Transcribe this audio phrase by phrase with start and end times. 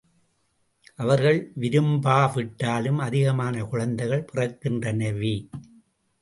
[0.95, 5.35] அவர்கள் விரும்பா விட்டாலும் அதிகமான குழந்தைகள் பிறக்கின்றனவே!